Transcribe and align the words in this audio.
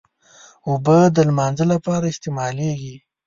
اوبه 0.69 0.97
د 1.15 1.17
لمانځه 1.27 1.65
لپاره 1.73 2.05
استعمالېږي. 2.13 2.95